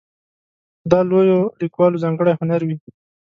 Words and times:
خو 0.79 0.85
دا 0.91 0.99
د 1.03 1.07
لویو 1.09 1.39
لیکوالو 1.61 2.01
ځانګړی 2.03 2.33
هنر 2.39 2.61
وي. 2.67 2.77